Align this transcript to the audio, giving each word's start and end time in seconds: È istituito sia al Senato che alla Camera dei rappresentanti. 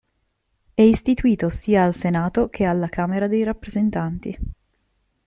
È 0.73 0.81
istituito 0.81 1.47
sia 1.49 1.83
al 1.83 1.93
Senato 1.93 2.49
che 2.49 2.63
alla 2.63 2.89
Camera 2.89 3.27
dei 3.27 3.43
rappresentanti. 3.43 4.35